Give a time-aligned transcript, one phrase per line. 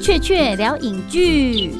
[0.00, 1.70] 雀雀聊影剧。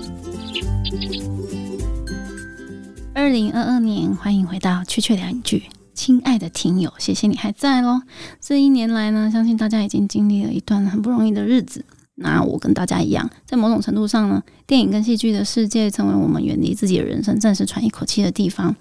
[3.15, 5.65] 二零二二年，欢迎回到雀雀聊影剧。
[5.95, 8.03] 亲爱的听友，谢谢你还在喽。
[8.41, 11.85] 这一年来呢，相信大家已经经历了一段很不容易的日子。
[12.17, 18.75] 那我跟大家一样，在某种程度上呢，电影跟戏剧的世界成为我们远离自己的人生、暂时喘一口气的地方。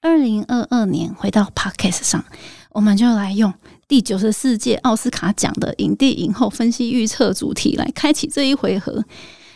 [0.00, 2.24] 二零二二年，回到 Podcast 上，
[2.70, 3.52] 我们就来用
[3.86, 9.04] 第九十四届奥斯卡奖的影帝影后分析预测主题来开启这一回合。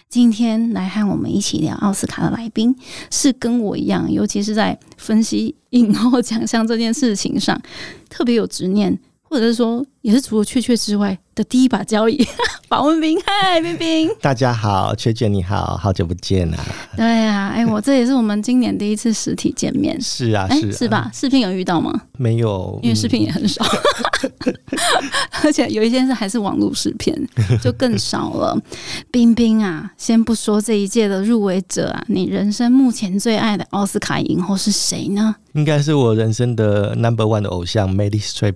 [0.09, 2.75] 今天来和我们一起聊奥斯卡的来宾，
[3.11, 7.61] 是跟我一样，尤其是在分析影后奖项这件事情上
[8.09, 12.27] 特别有执念，或者是说，也是除了雀雀之外的第一把交椅。
[12.67, 16.59] 保温冰，嗨，冰冰，大家好，雀雀你好，好久不见啊！
[16.97, 21.11] 对啊，哎，我这也是我们今年第一次实体见面，是啊，是是吧？
[21.15, 21.93] 视频有遇到吗？
[22.19, 23.65] 没有，因为视频也很少，
[25.43, 27.15] 而且有一件事还是网络视频，
[27.63, 28.59] 就更少了。
[29.11, 35.35] 冰冰啊，先不说这一届的入围者啊，你人生目前最爱的奥斯卡影后是谁呢？
[35.55, 38.55] 应该是我人生的 number one 的偶像 m a d y Streep。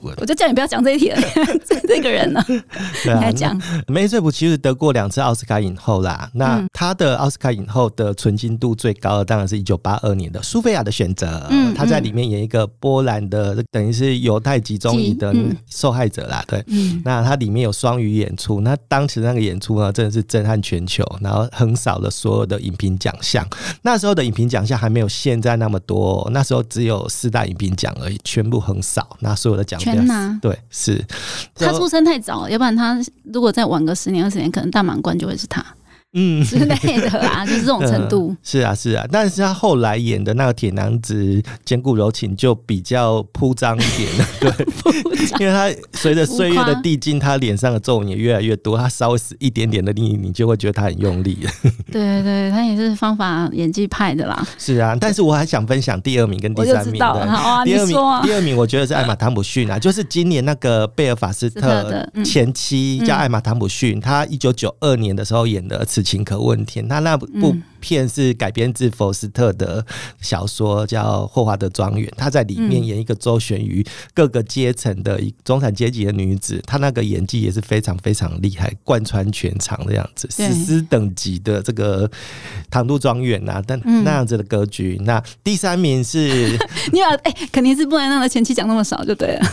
[0.00, 1.20] 我就叫你不要讲这一题了，
[1.66, 3.52] 这 这个人呢，你来讲。
[3.86, 11.26] m a d y Streep 其实得过两次奥斯卡影后啦，那他的奥斯卡影后的纯金度最高的，当然是一九八二年的《苏菲亚的选择》。
[11.50, 15.34] 嗯，他在里面演一个波兰的，等于是犹太集中营的
[15.68, 16.42] 受害者啦。
[16.46, 16.64] 对，
[17.04, 23.46] 那他里面有双语演出，那当时那个演出呢，真的是震撼全球，然后横扫了所有的影评奖项。
[23.82, 26.28] 那时候的影评奖项还没有现在那么多。
[26.32, 30.38] 那时候只有四大影评奖而已，全部横扫，那所有的奖全拿。
[30.40, 31.02] 对，是
[31.54, 35.64] 他出生太早，要不然他如果再晚个十年二十年，可能大满贯就会是他。
[36.14, 38.34] 嗯之类的啊， 就是这种程度。
[38.42, 44.08] 是啊，是啊，但是他后来演的那个铁娘子坚固柔情就比较铺张一点，
[44.40, 44.66] 对，
[45.40, 51.38] 因为他随着岁月的递进，他脸上的皱纹也越来越多，他稍微死一点点的力，你就会觉得他很用力。
[51.92, 54.46] 对对，他也是方法演技派的啦。
[54.56, 57.06] 是啊，但是我还想分享第二名跟第三名的。
[57.26, 67.56] 好啊，第二名，第二名我觉得是艾玛汤普逊啊，就是今年那个贝尔法斯特前妻叫艾玛汤普逊，她一九九二年的时候演的《此情可问天》，他那不。
[67.84, 69.84] 片是改编自佛斯特的
[70.22, 72.08] 小说，叫《霍华德庄园》。
[72.16, 73.84] 他在里面演一个周旋于
[74.14, 82.08] 各个阶层的一中产阶级的女子，她那个演技也是非常非常厉害，贯穿全场的样子，史诗等级的这个
[82.70, 84.98] 《唐都庄园》啊，但那样子的格局。
[85.04, 86.58] 那第三名是，
[86.90, 89.46] 你把哎，肯定是不能让他前期讲那么少就对了。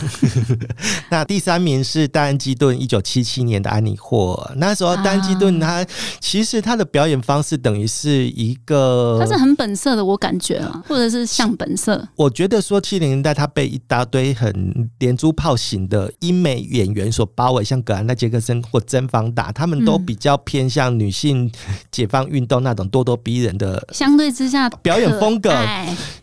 [1.10, 4.50] 那第三名是戴安基顿，一九七七年的安妮霍。
[4.56, 5.84] 那时候戴安基顿他
[6.18, 8.21] 其实他的表演方式等于是。
[8.28, 12.08] 一个，他是很本色的，我感觉啊，或者是像本色。
[12.16, 21.50] 我觉得说七零年代他被一大堆很连珠炮型的英美演员所包围，像格兰纳杰克森或曾方达，他们都比较偏向女性
[21.90, 23.86] 解放运动那种咄咄逼人的。
[23.92, 25.50] 相对之下，表演风格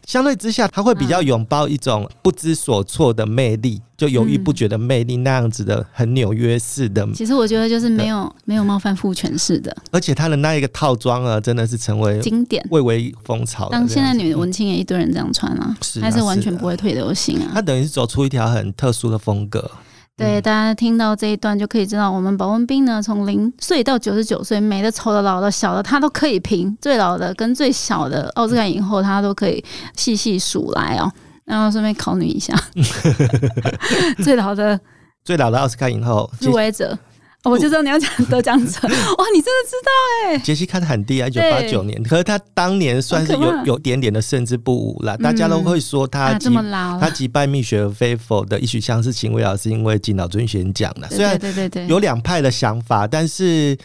[0.09, 3.79] 相对之下，他会比较拥抱一种不知所措的魅力。
[3.95, 13.69] 就犹豫不决的魅力那样子的很纽约式的，其实我觉得就是没有没有冒犯父权式的，而且他的那一个套装啊，真的是成为经典，蔚为风潮。
[13.69, 17.51] 当现在女文青也一堆人这样穿啊，还是完全不会退流行啊。
[17.53, 19.69] 他等于是走出一条很特殊的风格。
[20.19, 26.77] 对，大家听到这一段就可以知道，我们保温兵呢，从零岁到九十九岁，美的、丑的、老的、小的，他都可以评。
[26.81, 29.63] 最老的跟最小的奥斯卡影后，他都可以
[29.95, 31.09] 细细数来哦。
[31.45, 32.53] 然后顺便考你一下，
[34.21, 34.77] 最老的
[35.23, 36.99] 最老的奥斯卡影后入围者，
[37.43, 38.79] 我就知道你要讲得奖者。
[38.87, 39.91] 哇，你真的知道
[40.27, 40.37] 哎！
[40.39, 45.17] 杰西卡的很低啊，一九八九年，可是他当年算是有有点点的胜之不武了。
[45.17, 51.07] 大家都会说他这么老，他击败蜜雪儿菲佛的一曲相思情未了，是因为敬老尊贤奖的。
[51.09, 53.77] 虽然对对对有两派的想法，但是。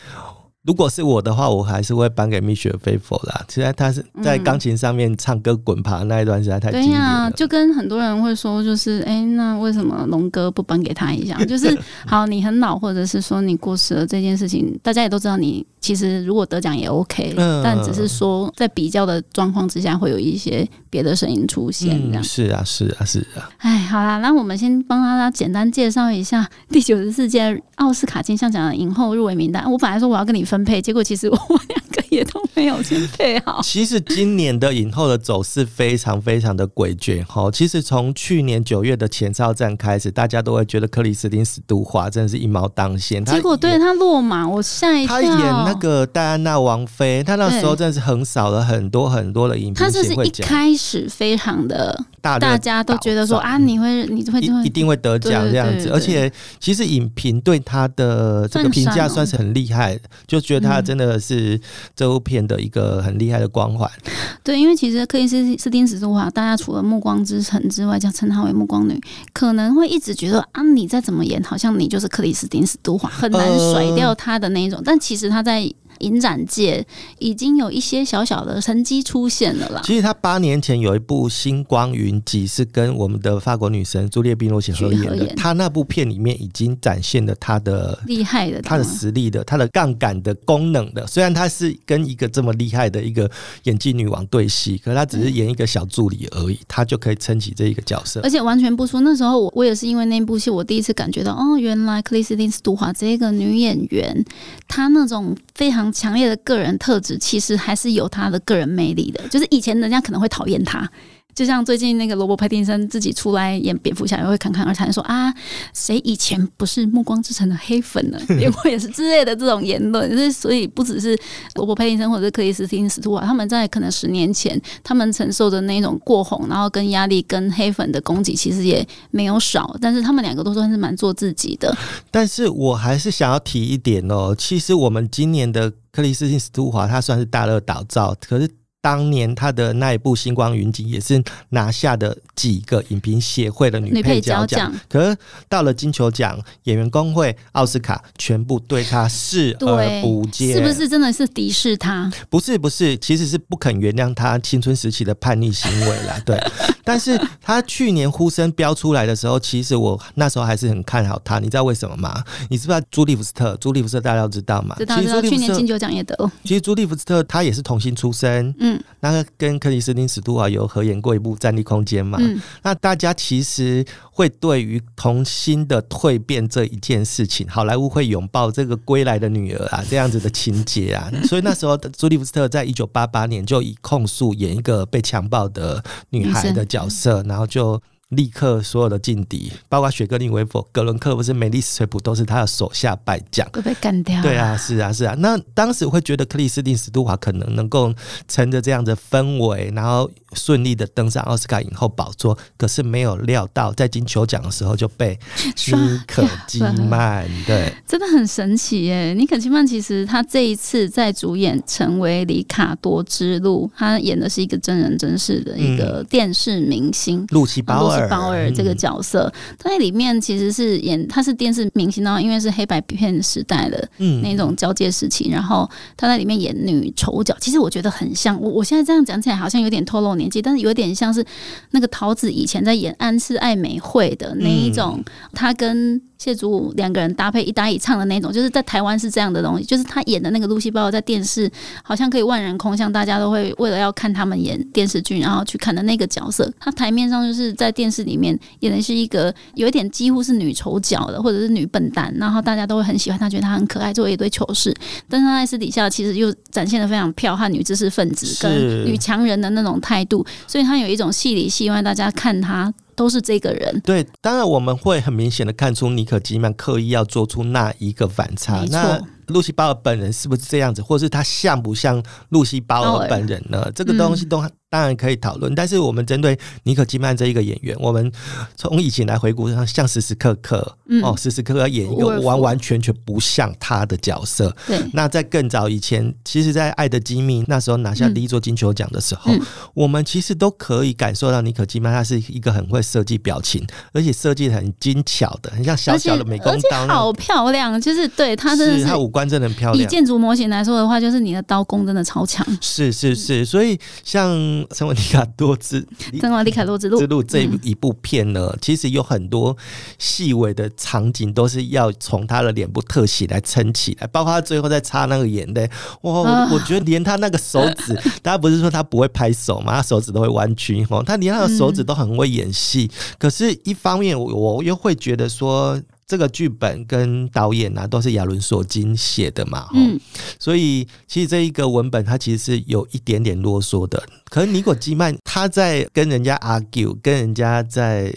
[0.64, 3.44] 如果是我的话，我还是会颁给蜜雪菲佛啦。
[3.46, 7.30] 其实他是在钢琴上面唱歌滚爬那一段实在太经典了。
[7.32, 11.36] 就跟很多人会说，就是哎，那为什么龙哥不颁给他一下？
[11.44, 15.36] 就是好，你很老，或者是说你过世了这件事情，大家也都知道。
[15.36, 21.90] 你其实如果得奖也 OK，但只是说在比较的状况之下，会有一些别的声音出现。
[22.08, 23.50] 这样是啊，是啊，是啊。
[23.58, 29.70] 哎，好啦，那我们先帮大家简单介绍一下第九十四届奥斯卡金像奖的影后入围名单。
[29.70, 30.54] 我本来说我要跟你分。
[30.54, 33.60] 分配，结果其实我们两个也都没有先配好。
[33.62, 37.50] 其实今年的影后的走势非常非常的诡谲哈。
[37.50, 43.24] 其实从去年九月的前哨战开始，大家都会觉得克里斯汀·史都华真的是一毛当先。
[43.24, 45.16] 结果对他落马，我吓一跳。
[45.16, 49.74] 他演那个戴安娜王妃，他那时候真的是横扫了很多很多的影片。
[49.74, 55.90] 他这是一开始非常的大大家都觉得说啊，你会你会一定会得奖这样子。
[55.90, 61.60] 而且其实影评对他的这个评价算是很厉害，就觉得他真的是
[61.94, 63.90] 这部片的一个很厉害的光环。
[64.42, 68.98] 对，因为其实克里斯斯汀史都华，大家除了《暮光之城》之外，叫称她为暮光女，
[69.34, 74.80] 可能会一直觉得啊，你再怎么演，好像你就是克里斯汀史都华，很难甩掉他的那一种。
[74.82, 75.70] 但其实他在。
[76.00, 76.84] 影展界
[77.18, 79.80] 已经有一些小小的成绩出现了啦。
[79.84, 91.06] 其实他八年前有一部《星光云集》是跟我们的法国女神朱丽叶·宾罗奇合演的，他那部片里面已经展现了他的厉害的、他的实力的、他的杠杆的功能的。
[91.06, 93.30] 虽然他是跟一个这么厉害的一个
[93.62, 99.00] 演技女王对戏，可他只是演一个小助理而已，他就可以撑起这一个角色，而且完全不输。
[99.00, 104.24] 那时候我我也是因为那部戏，我第一次感觉到哦，原来克里斯汀·斯图华这个女演员，
[104.66, 105.83] 她那种非常。
[105.92, 109.26] 强烈的个人特质，其实还是有他的个人魅力的。
[109.28, 110.88] 就是以前人家可能会讨厌他，
[111.34, 115.34] 就像最近那个罗伯·派丁森自己出来演蝙蝠侠，也会侃侃而谈说啊，
[115.72, 118.18] 谁以前不是《暮光之城》的黑粉呢？
[118.40, 120.08] 也我也是之类的这种言论。
[120.10, 121.18] 就是所以不只是
[121.56, 129.76] 罗伯·派丁森或者是克里斯汀·斯图瓦，他们在可能十年前，他们承受的那种过红，然后跟压力、跟黑粉的攻击，其实也没有少。
[129.80, 131.76] 但是他们两个都算是蛮做自己的。
[132.10, 135.72] 但是我还是想要提一点哦，其实我们今年的。
[135.94, 138.50] 克里斯汀·斯图华，他算是大热导造，可是。
[138.84, 145.16] 当年他的那一部《星光云集》也是拿下的几个影评协会的女配角奖，可是
[145.48, 152.12] 到了金球奖、演员工会、奥斯卡，全部对他视而不见，是不是真的是敌视他？
[152.28, 156.20] 不是，不是，其实是不肯原谅他青春时期的叛逆行为啦。
[156.26, 156.38] 对，
[156.84, 161.38] 但是他去年呼声飙出来的时候，其实我那时候还是很看好他。
[161.38, 162.22] 你知道为什么吗？
[162.50, 163.56] 你知不知道朱利福斯特？
[163.58, 164.76] 朱利福斯特大家都知道嘛？
[164.76, 165.22] 知道，知道。
[165.22, 166.30] 去年金球奖也得了。
[166.42, 168.73] 其实朱利福斯特他也是童星出身，嗯。
[169.00, 172.18] 那个跟克里斯汀·史都华有合演过一部《战地空间》嘛？
[172.62, 181.10] 那大家其实会对于童星的蜕变这一件事情，好莱坞会拥抱这个归来的女儿啊，这样子的情节啊。
[181.28, 187.80] 所以那时候朱利·福斯特在一九八八年就以控诉演一个被强暴的女孩的角色，然后就。
[188.14, 194.20] 立刻所有的劲敌，包括雪格林维佛、格伦克，不是美丽史翠普，都是他的手下败将，都被干掉。
[194.22, 195.14] 对啊，是啊，是啊。
[195.18, 197.92] 那当时会觉得克里斯汀·史都华可能能够
[198.28, 205.18] 乘着这样的氛围，然后顺利的登上奥斯卡影后宝座，可是没有料到在金球奖的时候就被
[205.72, 207.28] 尼可基曼。
[207.46, 209.14] 对，真的很神奇耶！
[209.14, 218.03] 尼可基曼其实他这一次在主演《成为里卡多之路》，他演的是一个真人真事的一个电视明星路西·鲍尔。
[218.08, 223.88] 鲍尔这个角色，他在里面其实是演他是电视明星，然后因为是黑白片时代的
[224.22, 228.50] 那种交界时期，然后他在里面演女丑角，其实我觉得很像我。
[228.50, 231.24] 我现在这样讲起来好像有点透露年纪，但是有点像是
[231.70, 235.02] 那个桃子以前在演安室爱美惠的那一种，
[235.32, 236.00] 他跟。
[236.16, 239.64] 谢祖武两个人搭配一搭一唱的那种，就是在台湾是这样的东西。
[239.64, 241.50] 就是他演的那个露西包在电视
[241.82, 246.50] 好像可以万人空巷，大家都会为了要看他们演电视剧，然后去看的那个角色。
[246.58, 254.74] 他台面上就是在电视里面演的是一个有一点几乎是女丑角的，或者是女笨蛋，然后大家都会很喜欢她，觉得她很可爱，作为一堆糗事。
[255.08, 262.74] 但是她在私底下其实又展现的非常彪悍女知识分子跟女强人的那种态度，所以她有一种戏里戏外，大家看她。
[262.96, 273.70] 都是这个人，对，当然我们会很明显的看出尼可基曼刻意要做出那一个反差，那露西鲍尔本人是不是这样子，或是他像不像露西鲍尔本人呢？
[273.74, 274.44] 这个东西都。
[274.70, 278.10] 当然可以讨论，但是我们针对尼可基曼这一个演员，我们
[278.56, 284.52] 从以前来回顾，像时时刻刻哦，时时刻刻演一个完完全全不像他的角色。
[284.66, 289.30] 对，那在更早以前，其实，在《爱的机密》那时候拿下第一座金球奖的时候，
[289.74, 297.80] 我们其实都可以感受到尼可基曼他是一个很会设计表情，而且设计很精巧的，很像小小的美工刀，好漂亮。
[297.80, 299.82] 就是对他真的是他五官真的很漂亮。
[299.82, 302.44] 以建筑模型来说的话，就是你的刀工真的超强。
[302.60, 304.34] 是是是，所以像。
[304.74, 305.86] 成为尼卡多之，
[306.20, 309.56] 圣瓦迪卡多之路之路这一部片呢，其实有很多
[309.98, 315.70] 细微的场景都是要从他的脸部特写来撑起来，包括他最后在擦那个眼泪，
[316.02, 316.48] 哇！
[316.50, 319.74] 我觉得连他那个手指， 大家不是说他不会拍手吗？
[319.76, 322.90] 他手指都会弯曲，哦，他连他的手指都很会演戏。
[323.18, 325.80] 可是，一方面我我又会觉得说。
[326.06, 329.98] 这个剧本跟导演啊都是亚伦索金写的嘛，嗯，
[330.38, 334.02] 所以其实这一个文本它其实是有一点点啰嗦的。
[334.26, 338.14] 可是尼果基曼他在跟人家 argue，跟人家在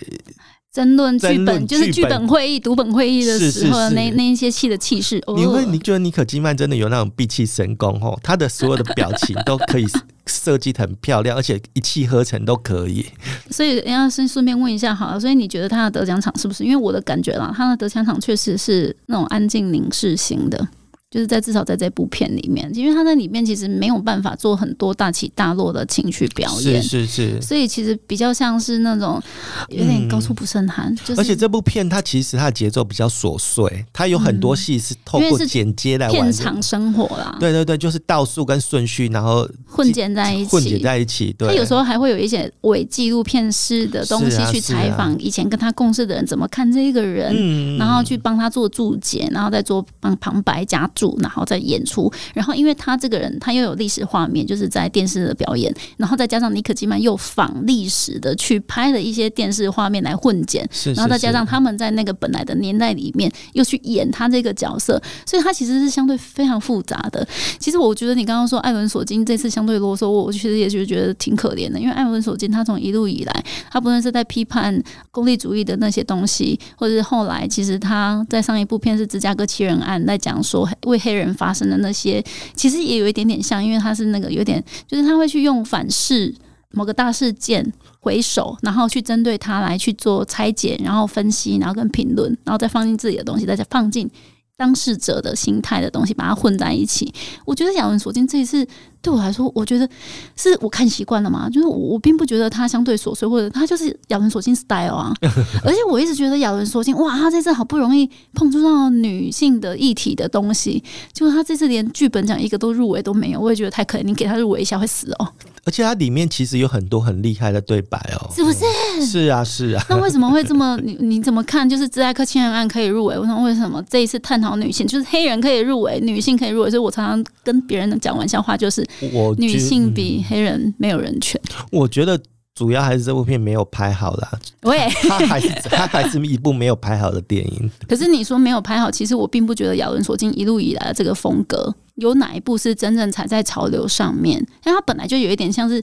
[0.77, 8.17] 争论剧本，就是剧本会议、读本会议的时候，那那一些戏的气势，你会你觉得尼可基曼真的有那种闭气神功哦？
[8.21, 9.87] 他的所有的表情都可以。
[10.29, 13.05] 设计很漂亮，而且一气呵成都可以。
[13.49, 16.65] 所以要先顺便问一下，好了，所以你觉得他的得奖场是不是？
[16.65, 20.67] 因为我的感觉啦，他的得奖场确实是那种安静凝视型的。
[21.09, 29.21] 就是在至少在这部片里面，因为他在里面其实没有办法做很多大起大落的情绪表演，是是是，所以其实比较像是那种
[29.69, 30.93] 有点高处不胜寒。
[31.15, 37.37] 而且这部片它其实它的节奏比较琐碎，它有很多戏是透过剪接来片场生活啦。
[37.39, 41.33] 对对对，就是倒数跟顺序，然后混剪在一起，混剪在一起。
[41.37, 51.83] 对，他有时候还会有一些伪纪录片式的东西去采访以前跟他共事的人怎么看这个人，然后去帮他做注解，然后再做帮旁白加注，然后再演。
[51.87, 67.25] 出，然后因为他这个人，他又有历史画面，就是在电视的表演，然后再加上尼可基曼又仿历史的去拍了一些电视画面来混剪，然后再加上他们在那个本来的年代里面又去演他这个角色，所以他其实是相对非常复杂的。
[67.57, 81.67] 其实我觉得你刚刚说艾伦索金这次相对啰嗦，我其实也就觉得挺可怜的，因为艾伦索金他从一路以来，他不论是在批判功利主义的那些东西，或者是后来其实他在上一部片是芝加哥七人案，在讲说为黑人发生。
[81.69, 82.23] 的那些
[82.55, 86.33] 其实也有一点点像，因为他是那个有点，就是他会去用反噬
[86.71, 94.09] 某个大事件回首，然后去针对他来去做拆解，然后分析，然后跟评论，然后再放进自己的东西，再放进。
[94.55, 97.13] 当事者的心态的东西，把它混在一起。
[97.45, 98.67] 我觉得亚文索金这一次
[99.07, 99.87] 对我来说，我觉得
[100.35, 105.13] 是我看习惯了嘛，就是我我并不觉得他相对琐碎，或者他就是亚文索金 style 啊。
[105.63, 110.83] 而且我一直觉得亚文索金，哇，他这次好不容易碰触到女性的议题的东西，
[111.13, 114.03] 结果他这次连剧本奖一个都入围都没有，我也觉得太可怜。
[114.03, 115.31] 你给他入围一下会死哦。
[115.63, 119.05] 而且它里面其实有很多很厉害的对白哦，是不是？
[119.05, 119.83] 是啊，是啊。
[119.89, 120.77] 那为什么会这么？
[120.83, 121.67] 你你怎么看？
[121.67, 126.69] 就是自爱克亲人案可以入围，我想为什么这一次探讨女性，就是黑人可以入围，女性可以入围？
[126.69, 128.81] 所以我常常跟别人讲玩笑话，就是
[129.13, 131.39] 我女性比黑人没有人权。
[131.71, 132.19] 我觉得。
[132.57, 134.39] 主要还是这部片没有拍好啦。
[134.63, 137.69] 喂， 它还是它还是一部没有拍好的电影。
[137.87, 145.79] 可是你说没有拍好，其实我并不觉得亚伦·索金一路以来的这个风格有哪一部是真正踩在潮流上面，因为它本来就有一点像是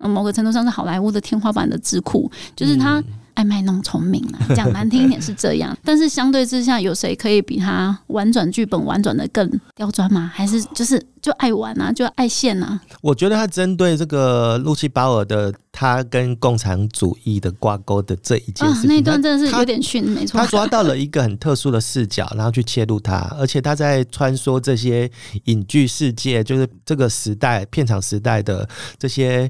[0.00, 3.02] 某个程度上是好莱坞的天花板的智库，就是它。
[3.38, 10.28] 爱卖弄聪明了，讲难听一点是这样，但是相对之下，有谁可以比他婉转剧本婉转的更刁钻吗？
[10.34, 12.80] 还是就是就爱玩啊，就爱现啊？
[13.00, 20.40] 我觉得他针对这个路西鲍尔的他跟共产主义的挂钩的这一件事情，那一段真的是有点逊，没错。
[20.40, 25.08] 他抓到了一个很特殊的视角，然后去切入他，而且他在穿梭这些
[25.44, 28.68] 影剧世界，就是这个时代片场时代的
[28.98, 29.48] 这些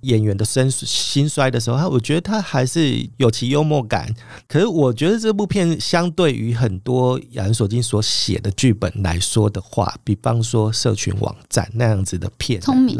[0.00, 3.06] 演员的生心衰的时候，他我觉得他还是。
[3.18, 4.12] 有其幽默感，
[4.48, 12.96] 可是我觉得这部片相对于很多亚人索金所写的剧本来说的话，比方说社群网站那样子的片，聪明，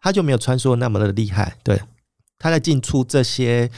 [0.00, 1.56] 他就没有穿梭那么的厉害。
[1.64, 1.80] 对，
[2.38, 3.70] 他在进出这些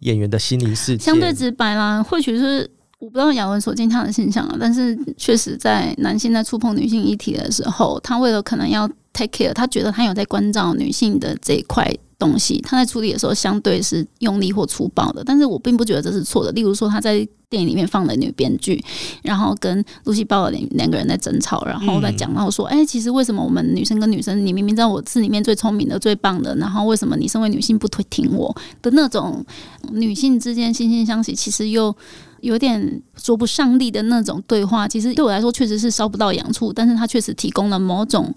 [0.00, 2.02] 演员的心灵世界，相对直白啦。
[2.02, 2.68] 或许是
[2.98, 11.90] 我不知道亚文所见他的形象啊，但是确实在男性在触碰女性议题的时候，他为了可能要 take care，他觉得他有在关照女性的这一块。
[12.16, 16.50] 东西他在处理的时候相对是用力或粗暴的，但是我并不觉得这是错的。
[16.52, 18.82] 例如说他在电影里面放了女编剧，
[19.20, 29.44] 然后跟露西鲍尔两两个人在争吵，然后在讲，到说：“哎，其实为什么我们女生跟女生，你明明知道我是里面最聪明的、最棒的，然后为什么你身为女性不推挺我的那种
[29.90, 31.94] 女性之间惺惺相惜，其实又
[32.40, 38.32] 有点说不上力的那种对话，其实对我来说确实是烧不到痒处，但是他确实提供了某种。”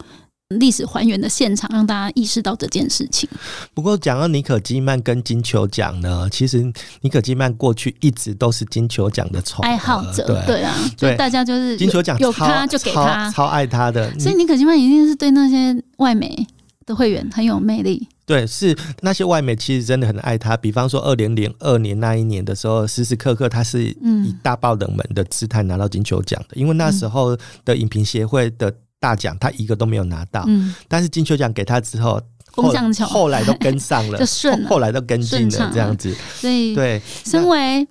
[0.56, 3.30] 历史还原的现场，让大家意识到这件事情。
[3.74, 6.64] 不过，讲到尼可基曼跟金球奖呢，其实
[7.02, 14.18] 尼可基曼过去一直都是金球奖的宠爱好者，对啊，所以大家就是金球奖有他就给他，超爱他的。
[14.18, 16.48] 所以尼可基曼一定是对那些外媒
[16.86, 18.08] 的会员很有魅力。
[18.26, 20.56] 对，是那些外媒其实真的很爱他。
[20.56, 28.74] 比方说，二零零二年那一年的时候，时时刻刻他是以大爆冷门的姿态拿到金球奖的，因为那时候的影评协会的。
[29.00, 32.22] 大奖他一个都没有拿到，嗯，但是金球奖给他之后，
[32.54, 36.16] 风向球后来都跟上了， 就顺，后来都跟进了这样子。
[36.36, 37.88] 所以，对，身为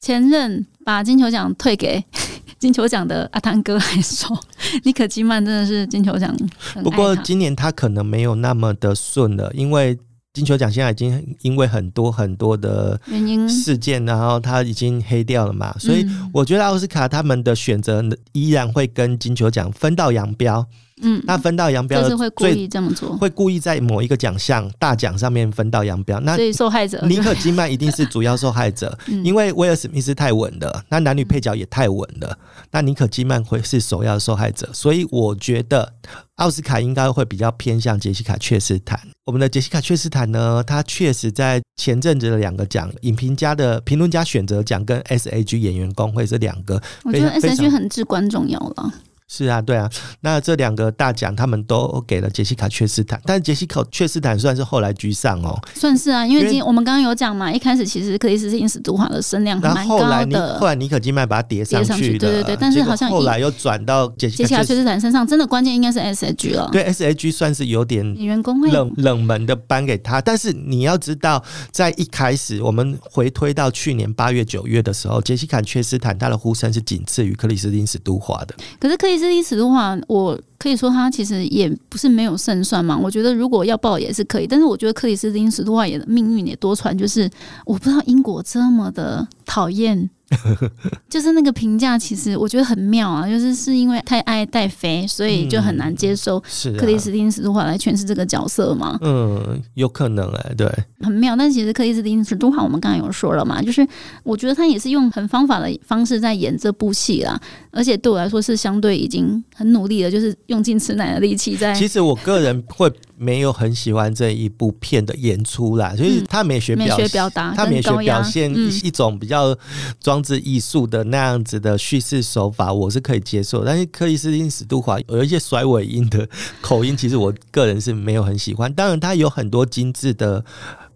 [0.00, 2.02] 前任把金球奖退给
[2.58, 4.38] 金球奖的阿汤哥来说，
[4.84, 6.34] 尼可基曼真的是金球奖。
[6.82, 9.98] 不过今年他可能没有那么的顺了，因为。
[10.36, 13.48] 金球奖现在已经因为很多很多的原因？
[13.48, 20.66] 事件，然后它已经黑掉了嘛，所以我觉得奥斯卡他们的选择依然会跟金球奖分道扬镳。
[21.02, 26.18] 嗯，那分道扬镳就是会故意这么做，会故意在某一个奖项大奖上面分道扬镳。
[26.20, 32.38] 那所以受害者尼可基曼一定是主要受害者， 因为威尔史密斯太稳了，那男女配角也太稳了，
[32.70, 34.68] 那尼可基曼会是首要受害者。
[34.72, 35.92] 所以我觉得
[36.36, 38.98] 奥斯卡应该会比较偏向杰西卡·确斯坦。
[39.26, 48.92] 我们的杰西卡·确斯坦呢，他确实在前阵子的两个奖，影评家的评论家选择奖跟 SAG 演员工会这两个，我觉得 SAG 很至关重要了。
[49.28, 49.90] 是啊，对啊，
[50.20, 64.96] 那这两个大奖他们都给了杰西卡·确斯坦，但杰西卡·确斯坦算是后来居上哦，算是啊，因为今我们刚刚有讲嘛，一开始其实克里斯汀·史都华的声量蛮高的，后来尼可基曼把它叠上去，对对对，但是好像后来又转到杰西卡·确斯坦。
[65.00, 68.70] 身上，真的关键应该是 S H 了，对 S H 算是有点员工会。
[68.70, 79.98] 冷冷门的颁给他，但是你要知道，在一开始我们回推到去年八月九月的时候，杰西卡·确斯坦他的呼声是仅次于克里斯汀·史都华的，可是克里斯汀·史都华。
[80.08, 82.96] 我可以说他其实也不是没有胜算嘛。
[82.96, 87.30] 我觉得如果要报也是可以，但是我觉得克里斯汀·斯的话也命运也多舛，就是
[87.64, 90.08] 我不知道英国这么的讨厌。
[91.08, 96.38] 就是那个评价，其实我觉得很妙啊，就是是因为太爱戴妃，所以就很难接受
[96.78, 98.98] 克里斯汀·史都华来诠释这个角色嘛。
[99.02, 101.34] 嗯，有可能哎，对，很妙。
[101.36, 103.86] 但其实克里斯汀·史都华，我们刚才有说了嘛，就是
[104.22, 107.40] 我觉得他也是用很方法的方式在演这部戏啦，
[107.70, 111.74] 而且对我来说是相对已经很努力了，就是用尽吃奶的力气在。
[111.74, 112.92] 其实我个人会。
[113.18, 119.56] 没有很喜欢这一部片的演出啦，所以他美学表表达，他美学表现一种比较
[120.02, 123.64] 装是艺术的那样子的叙事手法，我是可以接受。
[123.64, 126.28] 但是克里斯汀·史都华有一些甩尾音的
[126.60, 128.72] 口音，其实我个人是没有很喜欢。
[128.72, 130.44] 当然，他有很多精致的。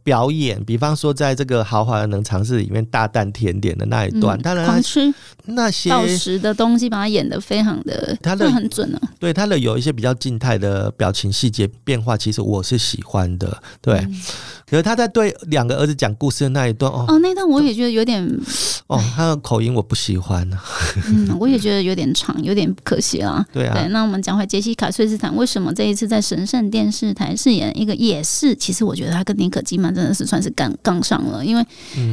[0.02, 5.12] 表演，比方说，在这个豪华的能尝试里面，大啖甜点的那一段，当然吃
[5.46, 9.00] 那些到时的东西，把它演的非常的，他的很准啊。
[9.18, 13.62] 对他的有一些比较静态的表情细节变化，其实我是喜欢的。
[13.80, 14.06] 对。
[14.66, 18.24] 可是他在对两个儿子讲故事的那一段哦，哦，那段我也觉得有点
[18.86, 20.48] 哦，他的口音我不喜欢。
[21.08, 23.44] 嗯，我也觉得有点长，有点可惜啊。
[23.52, 23.74] 对啊。
[23.74, 28.54] 对，那我们讲回杰西卡·崔斯坦，为什么这一次在神圣电视台饰演一个也是？
[28.54, 31.66] 其实我觉得他跟尼可基曼真的是算是杠杠上了，因为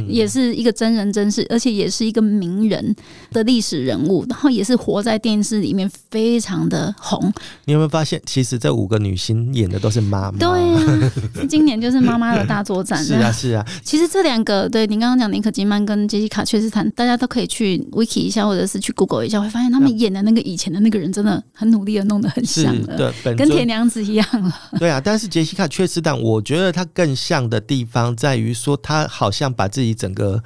[0.08, 2.94] 也是一个真人真事，而且也是一个名人
[3.30, 7.32] 的历史人物，然后也是活在电视里面非常的红。
[7.66, 10.38] 你有没有发现，其实这五个女星演的都是妈妈？
[10.38, 11.12] 对啊，
[11.48, 12.48] 今年就是妈妈的。
[12.48, 24.50] 大作战 是啊是啊，其实这两个对你刚刚讲尼可基曼跟杰西卡确实谈，大家都可以去 wiki 一下，或者是去 Google 一下，会发现他们演的那个以前的那个人真的很努力的弄得很像了，对，跟铁娘子一样了。
[24.78, 30.42] 对啊，但是杰西卡确实，但我觉得他更像的地方在于说，他好像把自己整个。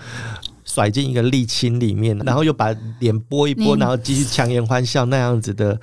[0.64, 5.78] 甩进一个沥青里面，然后又把脸拨一拨，然后继续强颜欢笑那样子的，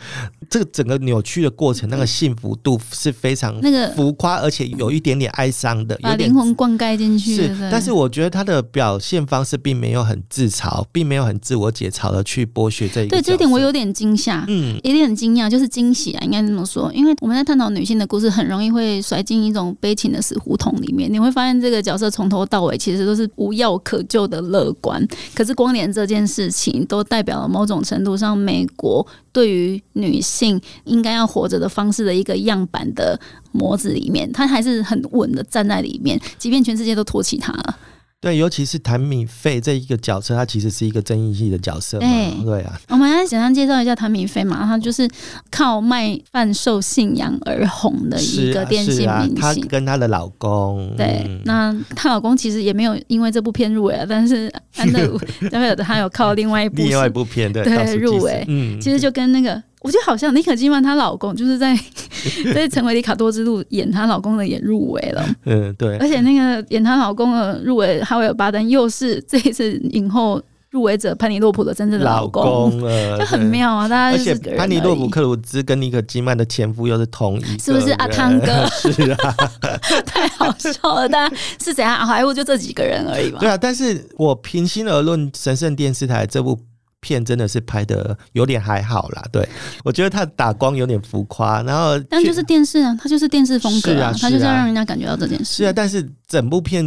[0.50, 7.36] 这个整个扭曲的过程，那个幸福度是非常那个浮夸，而且有一点点哀伤的，把灵魂灌溉进去。
[7.36, 16.92] 是，但是我觉得他的表现方式并没有很自嘲，并没有很自我解嘲的去剥削这一对这一点，我有点惊吓，嗯，有点惊讶，就是惊喜啊，应该这么说。
[16.94, 21.12] 因为我们在探讨女性的故事，很容易会甩进一种悲情的死胡同里面。
[21.12, 24.70] 你会发现，这个角色从头到尾其实都是无药可救的乐。
[24.82, 29.06] 观，可是光年这件事情都代表了某种程度上，美国
[29.40, 33.18] 对于女性应该要活着的方式的一个样板的
[33.54, 37.78] 模子里面，他还是很稳的站在里面，即便全世界都唾弃他了。
[38.22, 42.08] 对，尤其是谭米费这一个角色，他其实是一个争议性的角色嘛。
[42.44, 45.10] 对啊，我们来简单介绍一下谭米费嘛，他就是
[45.50, 49.36] 靠卖贩售信仰而红的一个电信明星。
[49.36, 55.18] 她跟她的老公，对，那她老公其实也没有因为这部片入围啊，但是安德鲁
[55.50, 58.44] ·加菲尔德他有靠另外一部另外一部片对对入围。
[58.50, 59.64] 嗯，其实就跟那个。
[59.82, 61.78] 我觉得好像妮可基曼她老公就是在
[62.54, 72.70] 在成为里卡多之路演她老公的演入围了，嗯对，而且那个演她老公的入围哈维尔巴登又是这一次影后入围者潘尼洛普的真正的老公，
[73.18, 73.88] 就很妙啊！
[73.88, 78.68] 大家而且潘尼洛普克鲁兹跟妮可基曼的前夫又是同一，是不是阿汤哥？
[78.70, 79.36] 是啊，
[80.06, 81.08] 太好笑了！
[81.10, 81.96] 大家是怎样？
[82.06, 83.40] 好莱坞就这几个人而已嘛。
[83.40, 86.60] 对啊，但是我平心而论，神圣电视台这部。
[87.02, 89.48] 片真的是拍的有点还好啦，对
[89.84, 95.46] 我觉得他打光有点浮夸，然后但就是电视啊，它就是电视风格啊，它就是要让人家感觉到这件事。
[95.46, 96.84] 是啊，但是整部片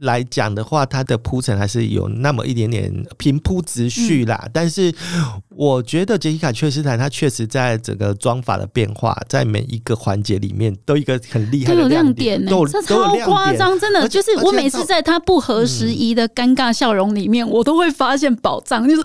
[0.00, 4.48] 来讲的话，它的铺陈还是有那么一点点平铺直叙啦。
[4.52, 4.92] 但是
[5.48, 19.02] 我觉得杰西卡·确斯坦他确实在整个妆法的变化，在每一个环节里面都一个很厉害的亮点，都超夸张，真的就是我每次在他不合时宜的尴尬笑容里面，我都会发现宝藏，就是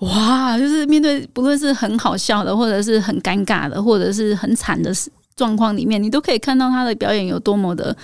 [0.00, 4.90] 哇，就是面对不论是很好笑的，或者是很尴尬的，或者是很惨的
[5.36, 7.94] 状况里面，你都可以看到他的表演有多么的。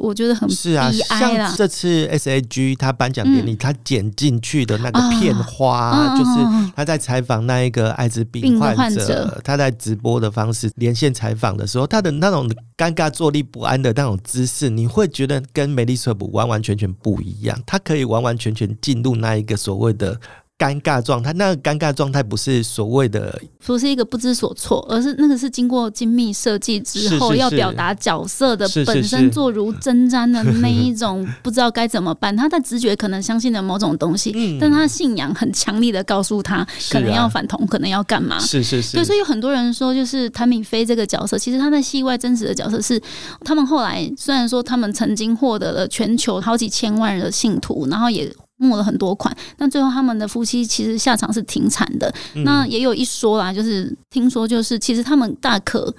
[0.00, 17.58] 我觉得很是啊，像这次 S A G 他颁奖典礼，他剪进去的那个片花，就是他在采访那一个艾滋病患者，他在直播的方式连线采访的时候，他的那种尴尬、坐立不安的那种姿势，你会觉得跟梅丽舍普完完全全不一样。
[17.66, 20.18] 他可以完完全全进入那一个所谓的。
[20.58, 32.34] 尴尬状态，那个尴尬状态不是所谓的，不是一个不知所措，而是那个是经过精密设计之后，要表达角色的本身坐如针毡的那一种，不知道该怎么办。
[32.36, 38.38] 他的直觉可能相信了某种东西，但他信仰很强力的告诉他，可能要反同，可能要干嘛？
[38.38, 38.96] 是是是。
[38.96, 42.98] 对，所以有很多人说，就是谭敏飞这个角色，其实他在戏外真实的角色是，
[43.44, 48.34] 他们后来虽然说他们曾经获得了全球好几千万人的信徒，然后也。
[48.56, 52.12] 募了很多款，但最后他们的夫妻其实下场是挺惨的。
[52.44, 55.94] 那也有一说啦，就是听说就是其实他们大可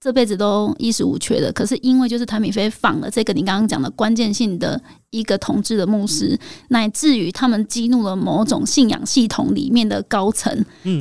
[0.00, 4.80] 这辈子都衣食无缺的，可是因为就是谭米菲仿了这个你刚刚讲的关键性的。
[5.10, 10.52] 一个同志的牧师，乃至于他们激怒了某种信仰系统里面的高层，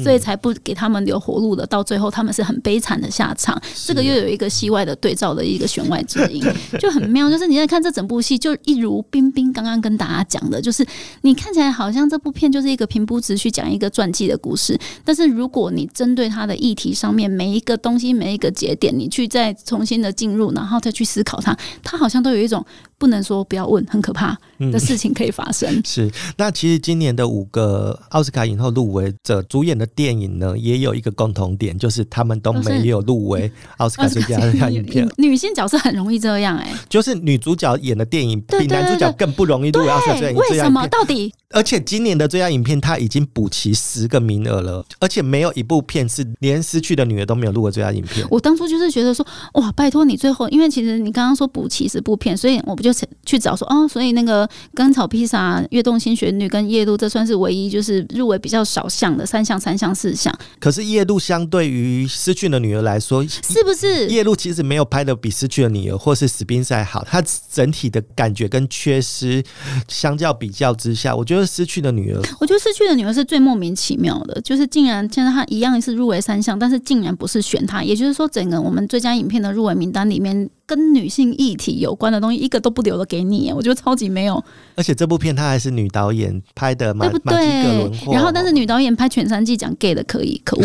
[0.02, 1.66] 所以才不给他们留活路的。
[1.66, 3.62] 到最后，他们是很悲惨的下场。
[3.86, 6.42] 这个又有一个戏外的对照的一个弦外之音，
[6.80, 7.30] 就很妙。
[7.30, 10.86] 就是你在看这整部戏，就一如冰冰刚刚跟大家讲的，就是
[11.24, 22.66] 你看起来好像这部片就是一个平铺直叙讲一个传记的故事，但是如果你针对他的议题上面每一个东西每一个节点，你去再重新的进入，然后再去思考它，它好像都有一种。
[23.00, 24.38] 不能说不要问，很可怕
[24.72, 25.70] 的事情可以发生。
[25.86, 35.08] 是，那其实今年的五个奥斯卡影后入围者主演的电影呢，也有一个共同点，就是他们都没有入围奥斯卡最佳 影片。
[35.18, 40.40] 女性角色很容易这样，哎，就是女主角演的电影比男主角更不容易入围奥斯卡最佳。
[40.40, 40.88] 为什么？
[40.88, 41.34] 到底？
[41.52, 48.28] 而且今年的最佳影片他已经补齐十个名额了，而且没有一部片是连失去的女儿都没有入围最佳影片。
[48.30, 52.92] 我当初就是觉得说，哇，拜托你最后，因为其实你刚刚说补齐十部片，所以我不就
[53.26, 60.38] 去找说，哦，所以那个甘草披萨、跃动新旋律跟夜路，这算是唯一就是入围比较少项的三项、三项、四项。
[60.60, 67.06] 可是夜路相对于失去的女儿来说，是不是夜路其实没有拍的比失去的女儿或是史宾赛好？
[67.10, 69.42] 它整体的感觉跟缺失
[69.88, 71.37] 相较比较之下，我觉得。
[71.46, 84.44] 失去的女儿，我觉得失去的女儿是最莫名其妙的，就是竟然现在她一样是入围三项，但是竟然不是选她，也就是说，整个我们最佳影片的入围名单里面，跟女性议题有关的东西一个都不留了给你，我觉得超级没有。
[84.76, 87.92] 而且这部片她还是女导演拍的，对不对？
[88.12, 90.64] 然后，但是女导演拍全三季讲 gay 的可以，可恶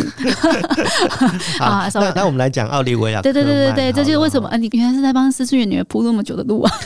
[1.60, 1.88] 啊！
[1.94, 4.56] 那那我们来讲奥利维亚，对对对对对，这就是为什么啊？
[4.56, 6.72] 你原来是在帮失去的女儿铺那么久的路啊！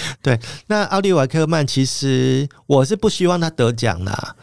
[0.22, 4.36] 对，那奥利瓦克曼其实我是不希望他得奖的。